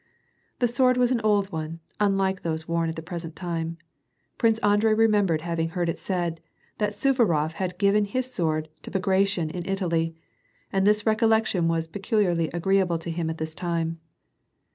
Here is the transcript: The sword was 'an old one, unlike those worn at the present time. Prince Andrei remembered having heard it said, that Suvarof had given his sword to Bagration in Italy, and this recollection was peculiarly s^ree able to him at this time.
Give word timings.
The 0.57 0.67
sword 0.67 0.97
was 0.97 1.11
'an 1.11 1.21
old 1.21 1.51
one, 1.51 1.79
unlike 1.99 2.41
those 2.41 2.67
worn 2.67 2.89
at 2.89 2.95
the 2.95 3.03
present 3.03 3.35
time. 3.35 3.77
Prince 4.39 4.57
Andrei 4.63 4.95
remembered 4.95 5.41
having 5.41 5.69
heard 5.69 5.89
it 5.89 5.99
said, 5.99 6.41
that 6.79 6.93
Suvarof 6.95 7.51
had 7.51 7.77
given 7.77 8.05
his 8.05 8.33
sword 8.33 8.67
to 8.81 8.89
Bagration 8.89 9.51
in 9.51 9.63
Italy, 9.69 10.15
and 10.73 10.87
this 10.87 11.05
recollection 11.05 11.67
was 11.67 11.85
peculiarly 11.85 12.47
s^ree 12.47 12.79
able 12.79 12.97
to 12.97 13.11
him 13.11 13.29
at 13.29 13.37
this 13.37 13.53
time. 13.53 13.99